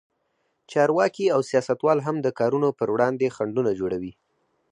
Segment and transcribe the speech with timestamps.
[0.71, 4.13] چارواکي او سیاستوال هم د کارونو پر وړاندې خنډونه جوړوي.